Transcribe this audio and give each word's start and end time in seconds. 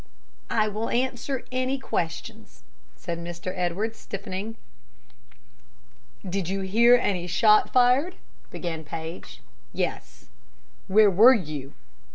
"I 0.49 0.67
will 0.67 0.89
answer 0.89 1.45
any 1.51 1.77
questions," 1.77 2.63
said 2.95 3.19
Mr. 3.19 3.53
Edwards, 3.55 3.99
stiffening. 3.99 4.55
"Did 6.27 6.49
you 6.49 6.61
hear 6.61 6.95
any 6.95 7.27
shot 7.27 7.71
fired?" 7.71 8.15
began 8.49 8.83
Paige. 8.83 9.41
"Yes." 9.73 10.25
"Where 10.87 11.11
were 11.11 11.35
you?" 11.35 11.75